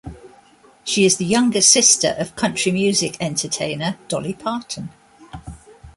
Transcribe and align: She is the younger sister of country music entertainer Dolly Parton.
She 0.83 1.05
is 1.05 1.17
the 1.17 1.25
younger 1.25 1.61
sister 1.61 2.15
of 2.17 2.35
country 2.35 2.71
music 2.71 3.17
entertainer 3.21 3.99
Dolly 4.07 4.33
Parton. 4.33 4.89